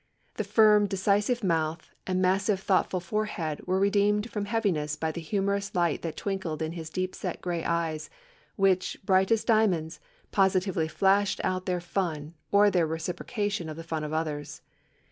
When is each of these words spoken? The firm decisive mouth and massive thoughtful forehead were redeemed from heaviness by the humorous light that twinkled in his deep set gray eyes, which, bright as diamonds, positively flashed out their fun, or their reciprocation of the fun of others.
The 0.37 0.43
firm 0.43 0.87
decisive 0.87 1.43
mouth 1.43 1.91
and 2.07 2.19
massive 2.23 2.59
thoughtful 2.59 2.99
forehead 2.99 3.61
were 3.67 3.79
redeemed 3.79 4.31
from 4.31 4.45
heaviness 4.45 4.95
by 4.95 5.11
the 5.11 5.21
humorous 5.21 5.75
light 5.75 6.01
that 6.01 6.17
twinkled 6.17 6.63
in 6.63 6.71
his 6.71 6.89
deep 6.89 7.13
set 7.13 7.39
gray 7.39 7.63
eyes, 7.63 8.09
which, 8.55 8.97
bright 9.05 9.29
as 9.29 9.43
diamonds, 9.43 9.99
positively 10.31 10.87
flashed 10.87 11.39
out 11.43 11.67
their 11.67 11.79
fun, 11.81 12.33
or 12.51 12.71
their 12.71 12.87
reciprocation 12.87 13.69
of 13.69 13.77
the 13.77 13.83
fun 13.83 14.03
of 14.03 14.11
others. 14.11 14.63